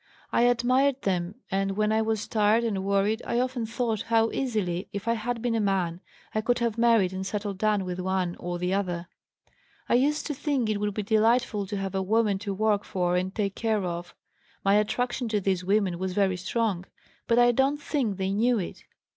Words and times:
I 0.31 0.41
admired 0.47 1.03
them 1.03 1.35
and 1.51 1.77
when 1.77 1.91
I 1.91 2.01
was 2.01 2.27
tired 2.27 2.63
and 2.63 2.83
worried 2.83 3.21
I 3.23 3.39
often 3.39 3.67
thought 3.67 4.01
how 4.09 4.31
easily, 4.31 4.89
if 4.91 5.07
I 5.07 5.13
had 5.13 5.43
been 5.43 5.53
a 5.53 5.59
man, 5.59 6.01
I 6.33 6.41
could 6.41 6.57
have 6.57 6.75
married 6.75 7.13
and 7.13 7.23
settled 7.23 7.59
down 7.59 7.85
with 7.85 7.99
one 7.99 8.35
or 8.39 8.57
the 8.57 8.73
other. 8.73 9.07
I 9.87 9.93
used 9.93 10.25
to 10.25 10.33
think 10.33 10.71
it 10.71 10.79
would 10.79 10.95
be 10.95 11.03
delightful 11.03 11.67
to 11.67 11.77
have 11.77 11.93
a 11.93 12.01
woman 12.01 12.39
to 12.39 12.51
work 12.55 12.83
for 12.83 13.15
and 13.15 13.31
take 13.35 13.53
care 13.53 13.83
of. 13.83 14.15
My 14.65 14.73
attraction 14.73 15.27
to 15.29 15.39
these 15.39 15.63
women 15.63 15.99
was 15.99 16.13
very 16.13 16.35
strong, 16.37 16.85
but 17.27 17.37
I 17.37 17.51
don't 17.51 17.77
think 17.79 18.17
they 18.17 18.31
knew 18.31 18.57
it. 18.57 18.83